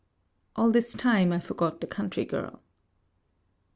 All 0.55 0.71
this 0.71 0.93
time, 0.93 1.31
I 1.31 1.39
forgot 1.39 1.79
the 1.79 1.85
country 1.85 2.25
girl. 2.25 2.63